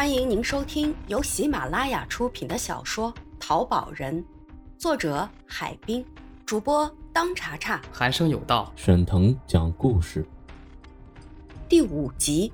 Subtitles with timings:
[0.00, 4.18] 欢迎您收听由喜马拉雅出品的小说《淘宝人》，
[4.78, 6.02] 作者海滨，
[6.46, 10.26] 主播当查查，寒生有道，沈腾讲故事，
[11.68, 12.50] 第五集，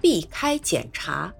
[0.00, 1.30] 避开检查。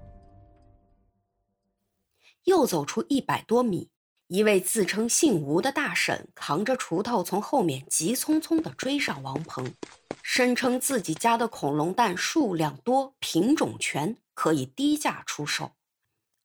[2.43, 3.89] 又走出一百多米，
[4.27, 9.73] 一位自称姓吴的大婶扛着锄头从后面急匆匆地追上王鹏，
[10.21, 15.73] 声称自己家的恐龙蛋数量多、品种全，可以低价出售。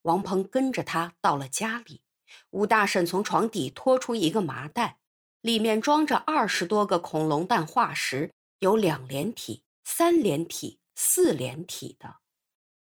[0.02, 2.02] 王鹏跟着他到了家里，
[2.50, 4.98] 吴大婶从床底拖出一个麻袋，
[5.40, 12.16] 里面装着二十多个恐龙蛋化石，有两连体、三连体、四连体的。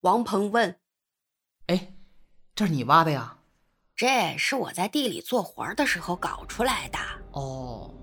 [0.02, 0.80] 王鹏问
[1.68, 1.94] ：“哎？”
[2.56, 3.38] 这是你挖的呀？
[3.96, 7.00] 这是我在地里做活的时候搞出来的。
[7.32, 7.94] 哦，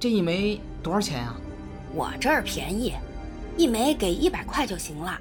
[0.00, 1.34] 这一枚多少钱呀？
[1.94, 2.94] 我这儿便宜，
[3.58, 5.20] 一枚给一百块就行了。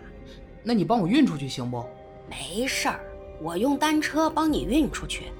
[0.63, 1.83] 那你帮我运出去行不？
[2.29, 2.99] 没事儿，
[3.41, 5.31] 我用单车帮你运出去。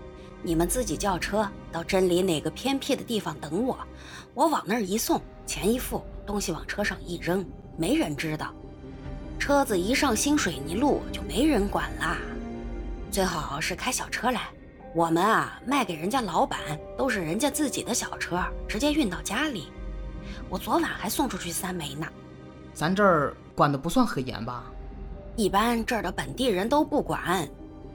[0.43, 3.77] 你们自己叫车到镇里哪个偏僻的地方等我，
[4.33, 7.45] 我往那儿一送，钱一付，东西往车上一扔，
[7.77, 8.51] 没人知道。
[9.37, 12.17] 车子一上新水泥路，就没人管啦。
[13.11, 14.49] 最好是开小车来，
[14.95, 16.59] 我们啊卖给人家老板
[16.97, 19.67] 都是人家自己的小车，直接运到家里。
[20.49, 22.07] 我昨晚还送出去三枚呢。
[22.73, 24.63] 咱这儿管的不算很严吧？
[25.35, 27.47] 一般这儿的本地人都不管。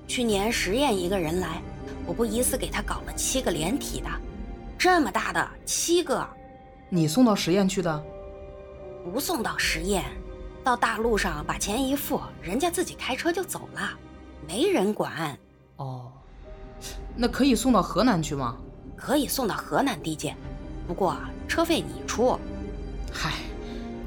[0.06, 1.61] 去年实验一个人来，
[2.06, 4.09] 我不一次给他搞了七个连体的，
[4.78, 6.27] 这么大的七个。
[6.89, 8.05] 你送到实验去的？
[9.05, 10.05] 不送到实验，
[10.65, 13.91] 到大路上把钱一付，人家自己开车就走了。
[14.47, 15.37] 没人管，
[15.77, 16.12] 哦，
[17.17, 18.56] 那可以送到河南去吗？
[18.97, 20.34] 可以送到河南地界，
[20.87, 22.39] 不过车费你出。
[23.12, 23.34] 嗨，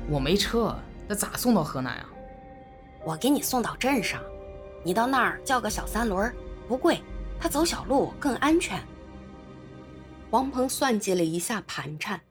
[0.09, 0.75] 我没车，
[1.07, 2.09] 那咋送到河南啊？
[3.09, 4.23] 我给你送到镇上，
[4.83, 6.31] 你到那儿叫个小三轮，
[6.67, 7.01] 不贵，
[7.39, 8.79] 他走小路更安全。
[10.29, 12.21] 王鹏算计了一下盘缠，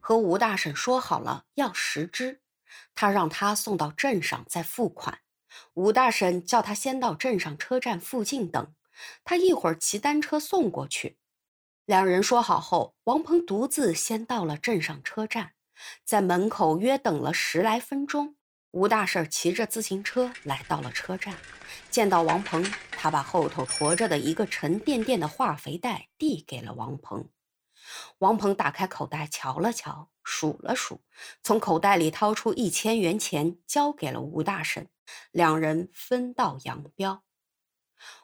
[0.00, 2.40] 和吴大婶说好了要十只，
[2.94, 5.18] 他让他送到镇上再付款。
[5.74, 8.72] 吴大婶叫他先到镇上车站附近等，
[9.24, 11.18] 他一会儿骑单车送过去。
[11.84, 15.52] 两人说好后，王鹏独自先到了镇上车站，
[16.02, 18.36] 在门口约等了十来分钟。
[18.72, 21.34] 吴大婶骑着自行车来到了车站，
[21.90, 27.30] 见到王鹏，他把后头驮着的一个沉甸甸的化肥袋递给了王鹏。
[28.18, 31.00] 王鹏打开口袋瞧了瞧，数了数，
[31.42, 34.88] 从口袋里掏出一千元钱，交给了吴大婶。
[35.30, 37.22] 两人分道扬镳。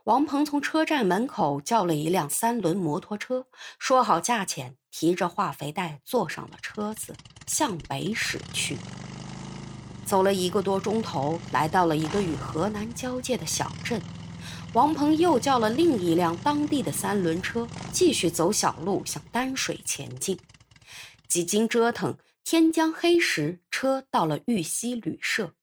[0.04, 3.46] 王鹏从车站门口叫了一辆三轮摩托车，
[3.78, 7.16] 说好价钱，提着化肥袋坐上了车子，
[7.46, 8.76] 向北驶去。
[10.04, 14.00] 走了一个多钟头，来到了一个与河南交界的小镇。
[14.74, 20.38] 王鹏又叫了另一辆当地的三轮车，继续走小路向丹水前进。
[21.28, 25.54] 几经折腾，天将黑时，车到了玉溪旅社。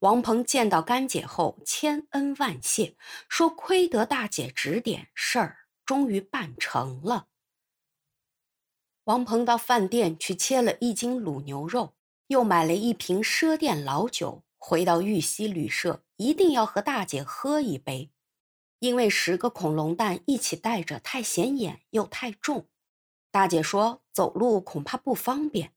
[0.00, 2.96] 王鹏见到干姐后，千恩万谢，
[3.28, 7.26] 说亏得大姐指点，事儿终于办成了。
[9.04, 11.94] 王鹏到饭店去切了一斤卤牛肉，
[12.34, 18.10] 又买了一瓶赊店老酒，回到玉溪旅社，一定要和大姐喝一杯，
[18.80, 22.66] 因为十个恐龙蛋一起带着太显眼又太重。
[23.30, 25.74] 大姐说走路恐怕不方便，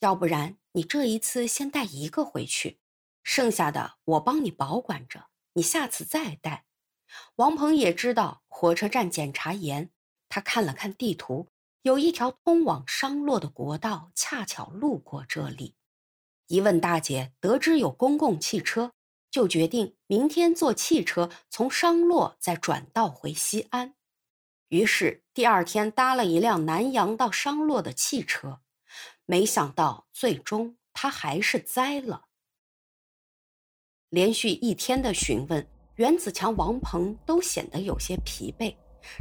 [0.00, 2.80] 要不然你这一次先带一个回去。
[3.22, 6.64] 剩下的我帮你保管着，你下次再带。
[7.36, 9.92] 王鹏也知道火车站检查严，
[10.28, 11.46] 他看了看地图，
[11.82, 15.76] 有一条通往商洛的国道，恰巧路过这里。
[16.50, 18.90] 一问大姐，得知有公共汽车，
[19.30, 23.94] 就决定明天坐汽车从商洛再转道回西安。
[24.66, 28.62] 于是第二天搭了一辆南阳到商洛的汽车，
[29.26, 32.24] 没想到最终他还是栽了。
[34.08, 35.64] 连续一天的询问，
[35.94, 38.74] 袁子强、王鹏都显得有些疲惫。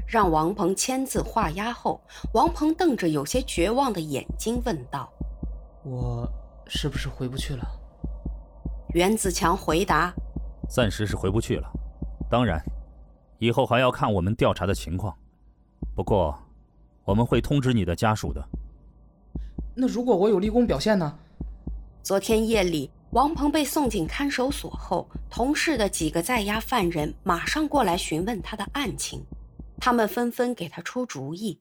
[0.07, 2.01] 让王鹏签字画押后，
[2.33, 5.13] 王鹏瞪着有些绝望的眼睛问道
[5.85, 6.27] ：“我
[6.69, 7.65] 是不是回不去了？”
[8.95, 10.13] 袁子强回答
[10.69, 11.69] ：“暂时是回不去了，
[12.29, 12.63] 当然，
[13.39, 15.13] 以后还要看我们调查的情况。
[15.95, 16.37] 不过，
[17.03, 18.41] 我们会通知你的家属的。
[19.75, 21.17] 那如果我有立功表现呢？”
[22.01, 22.89] 昨天夜里。
[23.11, 29.25] 王鹏被送进看守所后，同事的几个在押犯人马上过来询问他的案情，
[29.79, 31.59] 他们纷纷给他出主意。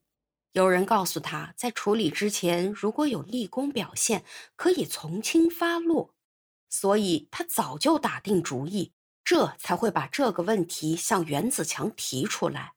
[0.53, 4.25] 有人告诉他在处理之前，如果有立功表现，
[4.57, 6.15] 可以从轻发落，
[6.69, 8.93] 所以他早就打定主意，
[9.23, 12.73] 这才会把这个问题向袁子强提出来。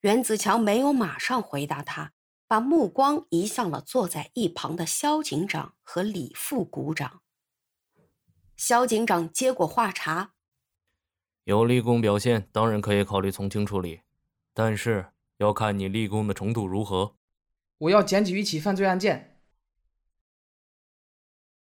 [0.00, 2.12] 袁子强没有马上回答他，
[2.46, 7.22] 把目光移向了坐在一旁的肖警长和李副股长。
[8.56, 10.34] 肖警长接过话茬
[11.44, 14.02] ：“有立功表现，当然可以考虑从轻处理，
[14.52, 17.16] 但是要看你立功的程度如何。”
[17.78, 19.42] 我要检举一起犯罪案件。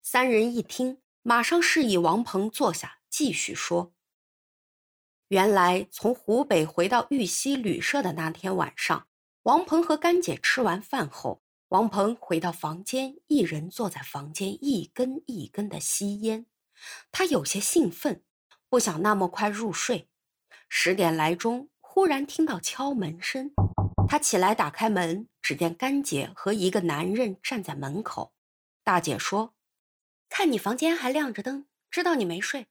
[0.01, 3.94] 三人一听，马上示意王鹏坐下，继续说。
[5.29, 9.07] 原来从湖北回到玉溪旅社的那天晚上，
[9.44, 16.45] 王鹏和干姐吃完饭后，王鹏回到房间，一人坐在房间，一根一根的吸烟。
[17.12, 18.25] 他有些兴奋，
[18.67, 20.09] 不想那么快入睡。
[20.67, 23.51] 十点来钟，忽然听到敲门声，
[24.07, 28.31] 他起来打开门，只见干姐和一个男人站在门口。
[28.81, 29.55] 大姐说
[30.31, 32.67] ：“看你房间还亮着灯，知道你没睡。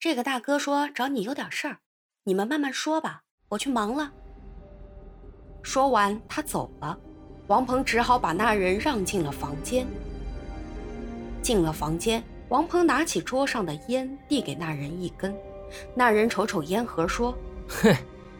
[0.00, 1.80] 这个大哥说找你有点事儿。”
[2.24, 4.10] 你们慢慢说吧，我去忙了。
[5.62, 6.98] 说完，他走了。
[7.48, 9.86] 王鹏只好把那人让进了房间。
[11.42, 15.36] 进了房间，王鹏拿起桌上的烟，递给那人一根。
[15.94, 17.36] 那人瞅瞅烟盒，说
[17.68, 17.94] ：“哼，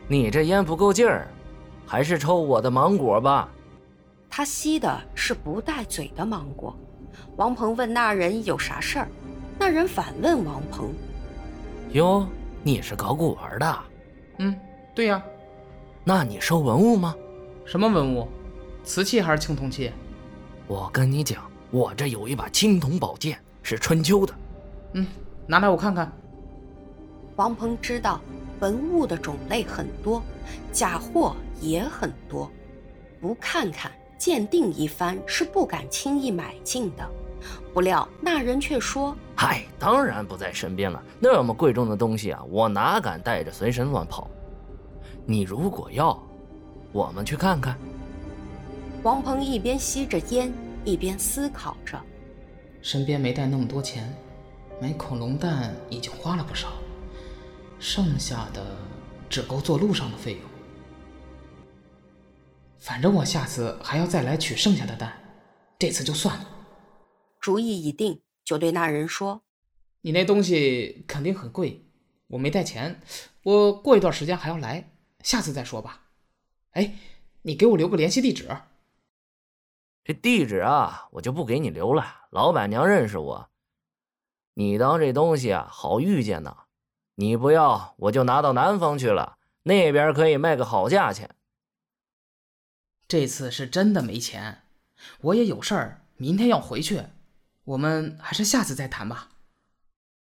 [0.09, 1.29] 你这烟不够劲儿，
[1.87, 3.49] 还是抽我的芒果吧。”
[4.31, 6.77] 他吸的是不带嘴的芒果。
[7.37, 9.09] 王鹏问那人有啥事儿，
[9.59, 10.93] 那人反问王鹏
[11.93, 12.27] ：“哟。”
[12.63, 13.79] 你是搞古玩的？
[14.39, 14.59] 嗯，
[14.93, 15.23] 对呀。
[16.03, 17.15] 那你收文物吗？
[17.65, 18.27] 什么文物？
[18.83, 19.93] 瓷器还是青铜器？
[20.67, 24.35] 我跟你讲，我这有一把青铜宝剑，是春秋的。
[24.95, 25.07] 嗯，
[25.47, 26.11] 拿来我看看。
[27.37, 28.21] 王鹏知道
[28.61, 30.23] 文物的种类很多，
[30.73, 32.51] 假货也很多，
[33.21, 37.09] 不看看鉴定一番是不敢轻易买进的。
[37.73, 39.15] 不料那人却说。
[39.37, 41.03] 嗨，当然不在身边了。
[41.21, 44.31] 那么贵重的东西啊，我哪敢带着随身乱跑？
[45.27, 46.19] 你如果要，
[46.93, 47.77] 我们去看看。
[49.03, 50.53] 王鹏一边吸着烟，
[50.85, 52.01] 一边思考着。
[52.81, 54.13] 身边没带那么多钱，
[54.81, 56.69] 买恐龙蛋已经花了不少，
[57.79, 58.77] 剩下的
[59.29, 60.41] 只够做路上的费用。
[62.79, 65.13] 反正我下次还要再来取剩下的蛋，
[65.79, 66.49] 这次就算了。
[67.41, 68.23] 主意已定。
[68.45, 69.43] 就对那人说
[70.03, 71.85] ：“你那东西肯定很贵，
[72.29, 73.01] 我没带钱，
[73.43, 74.93] 我过一段时间还要来，
[75.25, 76.03] 下次再说吧。
[76.71, 76.95] 哎，
[77.43, 78.49] 你给我留个联系地址。
[80.05, 82.29] 这地址啊，我就不给你留了。
[82.31, 83.51] 老板娘认识我，
[84.55, 86.57] 你当这东西啊好遇见呢？
[87.17, 91.35] 你不要，我就拿到南方去了，那边可以卖个好价钱。
[93.09, 94.63] 这次是真的没钱，
[95.21, 97.03] 我也有事儿，明天要回去。”
[97.67, 99.29] 我们还是下次再谈吧。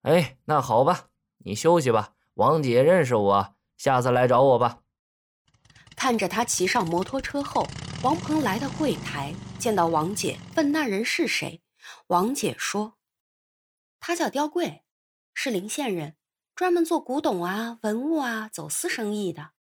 [0.03, 1.09] 哎，那好吧，
[1.39, 2.13] 你休息吧。
[2.35, 4.81] 王姐认识我，下次来找我吧。
[5.97, 7.67] 看着他骑上摩托车后，
[8.03, 11.63] 王鹏来到柜台，见到王姐，问那人是谁。
[12.09, 12.99] 王姐说
[14.01, 14.83] ：“他叫刁贵，
[15.33, 16.17] 是临县人，
[16.61, 19.53] 专门做古董啊、文物啊走私生意的。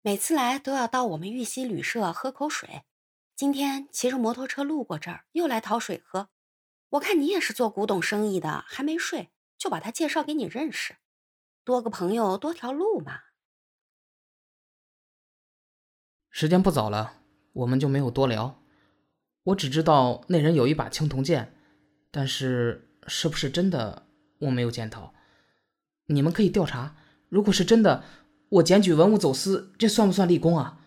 [0.00, 2.84] 每次来都要到我们玉溪旅社喝口水。
[3.34, 6.30] 今天骑着摩托车路过这儿，又来讨水喝。”
[6.92, 10.96] 我看你也是做古董生意的，还没睡，就把他介绍给你认识，
[11.62, 13.20] 多个朋友多条路嘛。
[16.30, 17.18] 时间不早了，
[17.52, 18.62] 我们就没有多聊。
[19.42, 21.54] 我只知道那人有一把青铜剑，
[22.10, 24.08] 但是是不是真的，
[24.38, 25.12] 我没有检讨。
[26.06, 26.96] 你们可以调查，
[27.28, 28.04] 如果是真的，
[28.48, 30.80] 我检举文物走私，这算不算立功啊？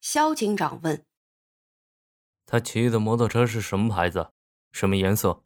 [0.00, 1.02] 肖警长问。
[2.46, 4.28] 他骑的摩托车是什么牌子？
[4.72, 5.42] 什么颜色？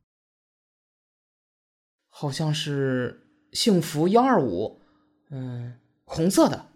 [2.09, 4.81] 好像是幸福幺二五，
[5.31, 6.67] 嗯，红色的。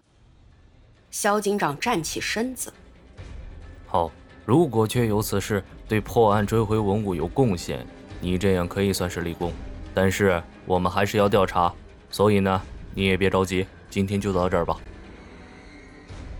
[1.10, 2.72] 肖警长站起身子。
[3.86, 4.10] 好，
[4.46, 7.86] 如果确有此事，对破案追回文物有贡献，
[8.20, 9.52] 你这样可以算是立功。
[9.94, 11.74] 但是我们还是要调查，
[12.10, 12.60] 所以呢，
[12.94, 14.80] 你也别着急，今天就到这儿吧。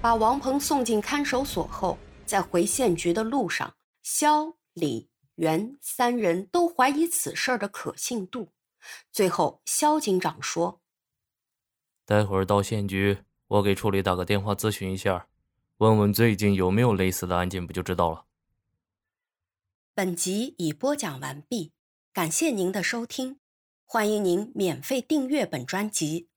[0.01, 3.75] 把王鹏送进看守所后，在回县局的路上。
[4.03, 8.49] 肖、李、袁三人都怀疑此事的可信度。
[9.13, 10.81] 最后，肖警长说
[12.07, 15.27] ：“待会儿到县局，我给处里打个电话咨询一下，
[15.77, 18.25] 问问最近有没有类似的案件，不就知道了。”
[19.95, 21.73] 本集已播讲完毕，
[22.13, 23.39] 感谢您的收听，
[23.85, 26.30] 欢迎您免费订阅本专辑。